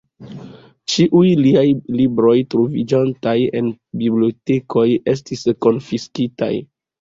[0.93, 1.65] Ĉiuj liaj
[1.99, 3.69] libroj troviĝantaj en
[4.01, 6.51] bibliotekoj estis konfiskitaj.